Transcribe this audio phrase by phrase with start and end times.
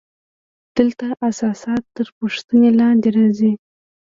[0.77, 3.51] دلته اساسات تر پوښتنې لاندې راځي.